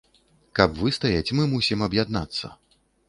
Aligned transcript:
Каб 0.59 0.79
выстаяць, 0.83 1.33
мы 1.41 1.45
мусім 1.53 1.85
аб'яднацца. 1.89 2.53